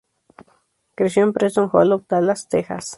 Creció 0.95 1.21
en 1.21 1.31
Preston 1.31 1.69
Hollow, 1.71 2.03
Dallas, 2.09 2.49
Texas. 2.49 2.89